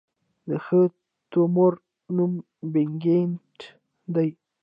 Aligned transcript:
د 0.47 0.49
ښه 0.65 0.79
تومور 1.31 1.73
نوم 2.15 2.33
بېنیګنټ 2.73 3.57
دی. 4.13 4.29